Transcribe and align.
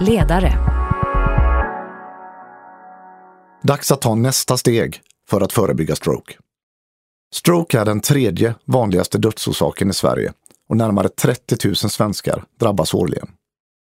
Ledare. 0.00 0.58
Dags 3.62 3.92
att 3.92 4.00
ta 4.00 4.14
nästa 4.14 4.56
steg 4.56 5.00
för 5.28 5.40
att 5.40 5.52
förebygga 5.52 5.96
stroke. 5.96 6.34
Stroke 7.34 7.78
är 7.80 7.84
den 7.84 8.00
tredje 8.00 8.54
vanligaste 8.64 9.18
dödsorsaken 9.18 9.90
i 9.90 9.94
Sverige 9.94 10.32
och 10.68 10.76
närmare 10.76 11.08
30 11.08 11.56
000 11.64 11.76
svenskar 11.76 12.44
drabbas 12.60 12.94
årligen. 12.94 13.30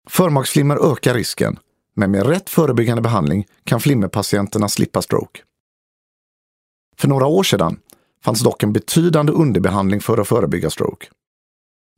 Förmaksflimmer 0.10 0.92
ökar 0.92 1.14
risken, 1.14 1.60
men 1.96 2.12
med 2.12 2.26
rätt 2.26 2.50
förebyggande 2.50 3.02
behandling 3.02 3.48
kan 3.64 3.80
flimmerpatienterna 3.80 4.70
slippa 4.70 5.02
stroke. 5.02 5.42
För 6.98 7.08
några 7.08 7.26
år 7.26 7.44
sedan 7.44 7.80
fanns 8.24 8.44
dock 8.44 8.64
en 8.64 8.74
betydande 8.74 9.32
underbehandling 9.32 10.02
för 10.02 10.18
att 10.18 10.28
förebygga 10.28 10.70
stroke. 10.70 11.08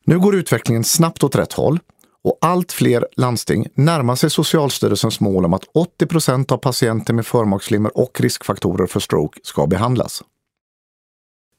Nu 0.05 0.19
går 0.19 0.35
utvecklingen 0.35 0.83
snabbt 0.83 1.23
åt 1.23 1.35
rätt 1.35 1.53
håll 1.53 1.79
och 2.23 2.37
allt 2.41 2.71
fler 2.71 3.07
landsting 3.15 3.67
närmar 3.73 4.15
sig 4.15 4.29
Socialstyrelsens 4.29 5.19
mål 5.19 5.45
om 5.45 5.53
att 5.53 5.63
80 5.73 6.05
procent 6.05 6.51
av 6.51 6.57
patienter 6.57 7.13
med 7.13 7.25
förmaksflimmer 7.25 7.97
och 7.97 8.21
riskfaktorer 8.21 8.87
för 8.87 8.99
stroke 8.99 9.39
ska 9.43 9.67
behandlas. 9.67 10.23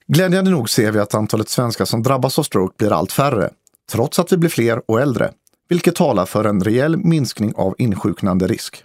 Glädjande 0.07 0.51
nog 0.51 0.71
ser 0.71 0.93
vi 0.93 0.99
att 0.99 1.15
antalet 1.15 1.49
svenskar 1.49 1.85
som 1.85 2.03
drabbas 2.03 2.39
av 2.39 2.43
stroke 2.43 2.75
blir 2.79 2.93
allt 2.93 3.13
färre, 3.13 3.51
trots 3.93 4.19
att 4.19 4.33
vi 4.33 4.37
blir 4.37 4.51
fler 4.51 4.83
och 4.91 5.01
äldre, 5.01 5.33
vilket 5.69 5.95
talar 5.95 6.27
för 6.27 6.45
en 6.45 6.65
rejäl 6.65 6.97
minskning 6.97 7.55
av 7.57 7.75
insjuknande 7.79 8.47
risk. 8.47 8.85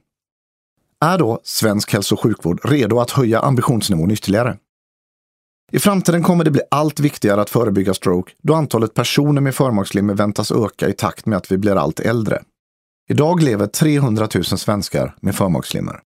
Är 1.02 1.18
då 1.18 1.40
svensk 1.44 1.94
hälso 1.94 2.16
och 2.16 2.22
sjukvård 2.22 2.60
redo 2.64 3.00
att 3.00 3.12
höja 3.12 3.40
ambitionsnivån 3.40 4.12
ytterligare? 4.12 4.58
I 5.72 5.80
framtiden 5.80 6.24
kommer 6.24 6.44
det 6.44 6.52
bli 6.52 6.62
allt 6.72 7.00
viktigare 7.00 7.42
att 7.42 7.50
förebygga 7.50 7.94
stroke 7.94 8.32
då 8.44 8.54
antalet 8.54 8.94
personer 8.94 9.42
med 9.42 9.56
förmaksflimmer 9.56 10.14
väntas 10.14 10.52
öka 10.52 10.90
i 10.90 10.94
takt 10.94 11.26
med 11.26 11.38
att 11.38 11.52
vi 11.52 11.58
blir 11.58 11.76
allt 11.76 12.00
äldre. 12.00 12.42
Idag 13.10 13.44
lever 13.44 13.68
300 13.68 14.28
000 14.36 14.44
svenskar 14.44 15.16
med 15.22 15.36
förmaksflimmer. 15.36 16.00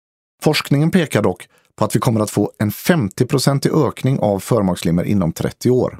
Forskningen 0.43 0.91
pekar 0.91 1.21
dock 1.21 1.47
på 1.75 1.85
att 1.85 1.95
vi 1.95 1.99
kommer 1.99 2.19
att 2.19 2.29
få 2.29 2.51
en 2.57 2.69
50-procentig 2.69 3.87
ökning 3.87 4.19
av 4.19 4.39
förmaksflimmer 4.39 5.03
inom 5.03 5.33
30 5.33 5.69
år. 5.69 5.99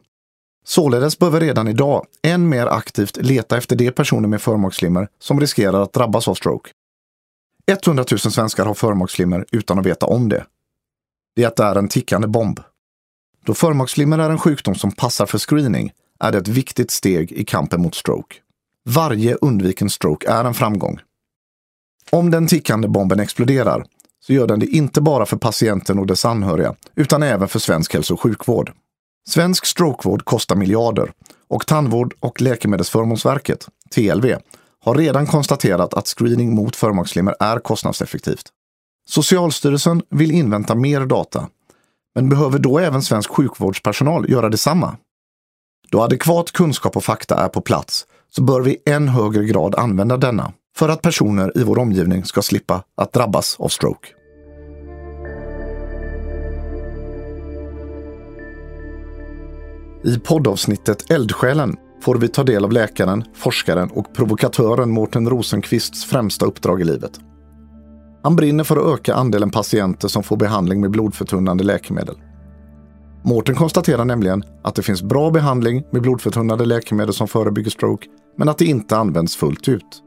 Således 0.66 1.20
bör 1.20 1.30
vi 1.30 1.40
redan 1.40 1.68
idag 1.68 2.06
än 2.24 2.50
mer 2.50 2.68
aktivt 2.68 3.18
leta 3.18 3.58
efter 3.58 3.76
de 3.76 3.92
personer 3.92 4.28
med 4.28 4.42
förmaksflimmer 4.42 5.08
som 5.20 5.40
riskerar 5.40 5.82
att 5.82 5.94
drabbas 5.94 6.28
av 6.28 6.34
stroke. 6.34 6.70
100 7.86 8.06
000 8.12 8.20
svenskar 8.20 8.66
har 8.66 8.74
förmaksflimmer 8.74 9.46
utan 9.52 9.80
att 9.80 9.86
veta 9.86 10.06
om 10.06 10.30
det. 10.30 10.46
Det 11.36 11.60
är 11.60 11.76
en 11.76 11.88
tickande 11.88 12.28
bomb. 12.28 12.60
Då 13.48 13.54
förmaksflimmer 13.54 14.20
är 14.20 14.30
en 14.30 14.38
sjukdom 14.38 14.76
som 14.76 14.92
passar 14.92 15.26
för 15.26 15.38
screening 15.38 15.92
är 16.20 16.32
det 16.32 16.38
ett 16.38 16.48
viktigt 16.48 16.92
steg 16.92 17.32
i 17.32 17.46
kampen 17.46 17.82
mot 17.82 17.96
stroke. 17.96 18.36
Varje 18.86 19.36
undviken 19.36 19.90
stroke 19.90 20.30
är 20.30 20.46
en 20.46 20.54
framgång. 20.54 21.00
Om 22.12 22.32
den 22.32 22.48
tickande 22.48 22.88
bomben 22.88 23.20
exploderar 23.20 23.86
så 24.26 24.34
gör 24.34 24.48
den 24.48 24.60
det 24.60 24.66
inte 24.66 25.02
bara 25.02 25.26
för 25.26 25.38
patienten 25.38 26.00
och 26.00 26.08
dess 26.08 26.26
anhöriga, 26.26 26.76
utan 26.96 27.24
även 27.24 27.48
för 27.48 27.60
svensk 27.60 27.94
hälso 27.94 28.14
och 28.14 28.22
sjukvård. 28.22 28.72
Svensk 29.30 29.66
strokevård 29.66 30.26
kostar 30.26 30.56
miljarder 30.56 31.12
och 31.48 31.68
Tandvård 31.68 32.14
och 32.20 32.42
läkemedelsförmånsverket, 32.42 33.68
TLV, 33.96 34.36
har 34.86 34.96
redan 34.96 35.28
konstaterat 35.28 35.94
att 35.94 36.08
screening 36.08 36.56
mot 36.56 36.76
förmaksflimmer 36.76 37.36
är 37.40 37.60
kostnadseffektivt. 37.60 38.46
Socialstyrelsen 39.10 40.02
vill 40.10 40.32
invänta 40.32 40.76
mer 40.76 41.06
data 41.06 41.48
men 42.18 42.30
behöver 42.30 42.60
då 42.60 42.80
även 42.80 43.02
svensk 43.02 43.32
sjukvårdspersonal 43.32 44.30
göra 44.30 44.50
detsamma? 44.50 44.98
Då 45.92 46.02
adekvat 46.02 46.52
kunskap 46.52 46.98
och 46.98 47.04
fakta 47.04 47.36
är 47.36 47.48
på 47.48 47.62
plats 47.62 48.06
så 48.32 48.44
bör 48.44 48.62
vi 48.62 48.72
i 48.72 48.82
än 48.86 49.08
högre 49.08 49.46
grad 49.46 49.76
använda 49.76 50.18
denna 50.18 50.54
för 50.78 50.90
att 50.90 51.02
personer 51.02 51.58
i 51.58 51.64
vår 51.64 51.80
omgivning 51.80 52.26
ska 52.26 52.42
slippa 52.42 52.84
att 52.98 53.14
drabbas 53.14 53.56
av 53.60 53.68
stroke. 53.68 54.08
I 60.06 60.20
poddavsnittet 60.20 61.12
Eldsjälen 61.12 61.76
får 62.02 62.16
vi 62.16 62.28
ta 62.28 62.44
del 62.44 62.66
av 62.66 62.72
läkaren, 62.72 63.24
forskaren 63.34 63.90
och 63.92 64.14
provokatören 64.16 64.90
Mårten 64.90 65.30
Rosenqvists 65.30 66.06
främsta 66.06 66.46
uppdrag 66.46 66.82
i 66.82 66.84
livet. 66.84 67.20
Han 68.24 68.36
brinner 68.36 68.64
för 68.64 68.78
att 68.78 69.00
öka 69.00 69.16
andelen 69.16 69.50
patienter 69.50 70.08
som 70.08 70.24
får 70.24 70.38
behandling 70.38 70.82
med 70.82 70.92
blodförtunnande 70.92 71.64
läkemedel. 71.64 72.16
Mårten 73.24 73.56
konstaterar 73.56 74.06
nämligen 74.06 74.44
att 74.64 74.76
det 74.76 74.82
finns 74.82 75.02
bra 75.02 75.32
behandling 75.32 75.84
med 75.92 76.02
blodförtunnande 76.02 76.66
läkemedel 76.66 77.14
som 77.14 77.28
förebygger 77.28 77.72
stroke, 77.72 78.08
men 78.38 78.50
att 78.50 78.58
det 78.58 78.66
inte 78.66 78.98
används 78.98 79.36
fullt 79.36 79.70
ut. 79.70 80.04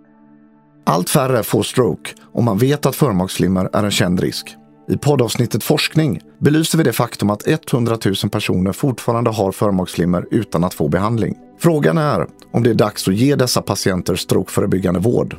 Allt 0.87 1.11
färre 1.11 1.43
får 1.43 1.63
stroke 1.63 2.11
och 2.33 2.45
man 2.45 2.59
vet 2.59 2.87
att 2.87 2.97
förmaksflimmer 2.97 3.71
är 3.73 3.85
en 3.85 3.91
känd 3.91 4.21
risk. 4.21 4.57
I 4.91 4.97
poddavsnittet 4.97 5.65
Forskning 5.65 6.21
belyser 6.39 6.79
vi 6.79 6.85
det 6.85 6.93
faktum 6.93 7.31
att 7.31 7.47
100 7.47 7.99
000 8.05 8.15
personer 8.31 8.73
fortfarande 8.73 9.31
har 9.31 9.53
förmaksflimmer 9.53 10.27
utan 10.31 10.65
att 10.65 10.75
få 10.75 10.89
behandling. 10.89 11.37
Frågan 11.59 11.99
är 11.99 12.27
om 12.53 12.63
det 12.63 12.71
är 12.71 12.75
dags 12.75 13.09
att 13.09 13.15
ge 13.15 13.37
dessa 13.37 13.63
patienter 13.63 14.15
strokeförebyggande 14.15 15.01
vård. 15.01 15.37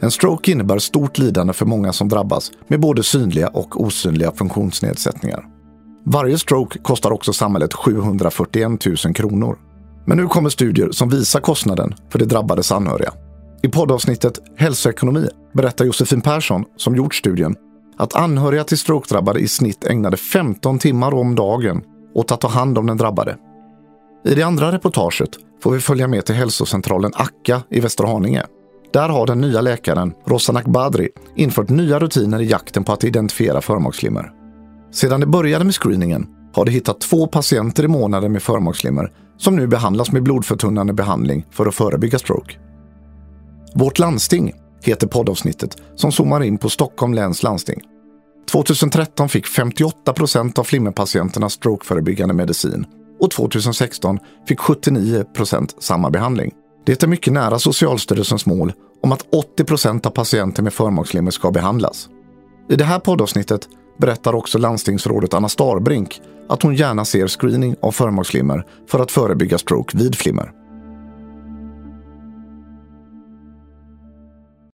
En 0.00 0.10
stroke 0.10 0.50
innebär 0.50 0.78
stort 0.78 1.18
lidande 1.18 1.52
för 1.52 1.66
många 1.66 1.92
som 1.92 2.08
drabbas 2.08 2.50
med 2.68 2.80
både 2.80 3.02
synliga 3.02 3.48
och 3.48 3.80
osynliga 3.80 4.32
funktionsnedsättningar. 4.32 5.44
Varje 6.04 6.38
stroke 6.38 6.78
kostar 6.78 7.10
också 7.10 7.32
samhället 7.32 7.74
741 7.74 8.86
000 9.04 9.14
kronor. 9.14 9.58
Men 10.06 10.16
nu 10.16 10.26
kommer 10.26 10.50
studier 10.50 10.90
som 10.90 11.08
visar 11.08 11.40
kostnaden 11.40 11.94
för 12.10 12.18
de 12.18 12.24
drabbades 12.24 12.72
anhöriga. 12.72 13.12
I 13.62 13.68
poddavsnittet 13.68 14.38
Hälsoekonomi 14.56 15.28
berättar 15.52 15.84
Josefin 15.84 16.20
Persson, 16.20 16.64
som 16.76 16.96
gjort 16.96 17.14
studien, 17.14 17.56
att 17.96 18.14
anhöriga 18.14 18.64
till 18.64 18.78
strokedrabbade 18.78 19.40
i 19.40 19.48
snitt 19.48 19.84
ägnade 19.84 20.16
15 20.16 20.78
timmar 20.78 21.14
om 21.14 21.34
dagen 21.34 21.82
åt 22.14 22.32
att 22.32 22.40
ta 22.40 22.48
hand 22.48 22.78
om 22.78 22.86
den 22.86 22.96
drabbade. 22.96 23.36
I 24.24 24.34
det 24.34 24.42
andra 24.42 24.72
reportaget 24.72 25.30
får 25.62 25.72
vi 25.72 25.80
följa 25.80 26.08
med 26.08 26.24
till 26.24 26.34
hälsocentralen 26.34 27.12
Akka 27.14 27.62
i 27.70 27.80
Västerhaninge 27.80 28.42
där 28.92 29.08
har 29.08 29.26
den 29.26 29.40
nya 29.40 29.60
läkaren 29.60 30.14
Rosanak 30.26 30.66
Badri 30.66 31.08
infört 31.36 31.68
nya 31.68 31.98
rutiner 31.98 32.40
i 32.40 32.50
jakten 32.50 32.84
på 32.84 32.92
att 32.92 33.04
identifiera 33.04 33.60
förmaksflimmer. 33.60 34.32
Sedan 34.92 35.20
det 35.20 35.26
började 35.26 35.64
med 35.64 35.74
screeningen 35.74 36.26
har 36.54 36.64
de 36.64 36.70
hittat 36.70 37.00
två 37.00 37.26
patienter 37.26 37.84
i 37.84 37.88
månaden 37.88 38.32
med 38.32 38.42
förmaksflimmer 38.42 39.12
som 39.36 39.56
nu 39.56 39.66
behandlas 39.66 40.12
med 40.12 40.22
blodförtunnande 40.22 40.92
behandling 40.92 41.46
för 41.50 41.66
att 41.66 41.74
förebygga 41.74 42.18
stroke. 42.18 42.54
Vårt 43.74 43.98
landsting 43.98 44.52
heter 44.82 45.06
poddavsnittet 45.06 45.76
som 45.94 46.12
zoomar 46.12 46.42
in 46.42 46.58
på 46.58 46.68
Stockholm 46.68 47.14
läns 47.14 47.42
landsting. 47.42 47.80
2013 48.50 49.28
fick 49.28 49.46
58 49.46 50.12
procent 50.12 50.58
av 50.58 50.64
flimmerpatienterna 50.64 51.48
strokeförebyggande 51.48 52.34
medicin 52.34 52.86
och 53.20 53.30
2016 53.30 54.18
fick 54.48 54.60
79 54.60 55.24
procent 55.24 55.76
samma 55.78 56.10
behandling. 56.10 56.52
Det 56.88 57.02
är 57.02 57.06
mycket 57.06 57.32
nära 57.32 57.58
Socialstyrelsens 57.58 58.46
mål 58.46 58.72
om 59.02 59.12
att 59.12 59.26
80 59.32 59.64
procent 59.64 60.06
av 60.06 60.10
patienter 60.10 60.62
med 60.62 60.72
förmaksflimmer 60.72 61.30
ska 61.30 61.50
behandlas. 61.50 62.08
I 62.70 62.76
det 62.76 62.84
här 62.84 62.98
poddavsnittet 62.98 63.68
berättar 63.98 64.34
också 64.34 64.58
landstingsrådet 64.58 65.34
Anna 65.34 65.48
Starbrink 65.48 66.20
att 66.48 66.62
hon 66.62 66.74
gärna 66.74 67.04
ser 67.04 67.26
screening 67.26 67.76
av 67.82 67.92
förmaksflimmer 67.92 68.64
för 68.90 69.00
att 69.00 69.10
förebygga 69.10 69.58
stroke 69.58 69.98
vid 69.98 70.14
flimmer. 70.14 70.52